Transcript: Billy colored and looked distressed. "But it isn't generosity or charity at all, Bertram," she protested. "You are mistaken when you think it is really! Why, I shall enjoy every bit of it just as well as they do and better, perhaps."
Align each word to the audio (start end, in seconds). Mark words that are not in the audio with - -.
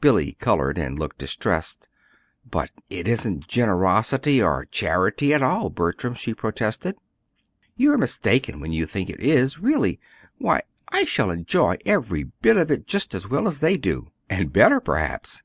Billy 0.00 0.32
colored 0.32 0.78
and 0.78 0.98
looked 0.98 1.16
distressed. 1.18 1.88
"But 2.44 2.70
it 2.88 3.06
isn't 3.06 3.46
generosity 3.46 4.42
or 4.42 4.64
charity 4.64 5.32
at 5.32 5.42
all, 5.42 5.70
Bertram," 5.70 6.14
she 6.14 6.34
protested. 6.34 6.96
"You 7.76 7.92
are 7.92 7.96
mistaken 7.96 8.58
when 8.58 8.72
you 8.72 8.84
think 8.84 9.08
it 9.08 9.20
is 9.20 9.60
really! 9.60 10.00
Why, 10.38 10.62
I 10.88 11.04
shall 11.04 11.30
enjoy 11.30 11.76
every 11.86 12.24
bit 12.24 12.56
of 12.56 12.68
it 12.72 12.84
just 12.88 13.14
as 13.14 13.28
well 13.28 13.46
as 13.46 13.60
they 13.60 13.76
do 13.76 14.10
and 14.28 14.52
better, 14.52 14.80
perhaps." 14.80 15.44